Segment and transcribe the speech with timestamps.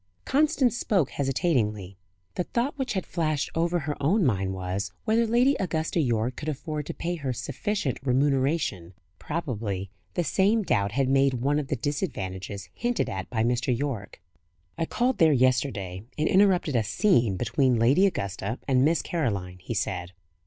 [0.25, 1.95] Constance spoke hesitatingly.
[2.33, 6.49] The thought which had flashed over her own mind was, whether Lady Augusta Yorke could
[6.49, 8.95] afford to pay her sufficient remuneration.
[9.19, 13.77] Probably the same doubt had made one of the "disadvantages" hinted at by Mr.
[13.77, 14.19] Yorke.
[14.75, 19.75] "I called there yesterday, and interrupted a 'scene' between Lady Augusta and Miss Caroline," he
[19.75, 20.13] said.